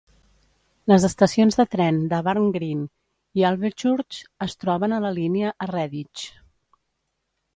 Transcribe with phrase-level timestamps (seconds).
[0.91, 2.81] Les estacions de tren de Barnt Green
[3.41, 6.27] i Alvechurch es troben a la línia a Redditch.